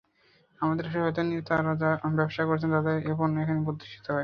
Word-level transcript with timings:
আমাদের 0.59 0.85
সহায়তা 0.87 1.21
নিয়ে 1.23 1.41
যাঁরা 1.47 1.73
ব্যবসা 2.17 2.43
করছেন, 2.49 2.69
তাঁদের 2.75 3.15
পণ্য 3.19 3.35
এখানে 3.43 3.61
প্রদর্শিত 3.65 4.05
হয়। 4.07 4.19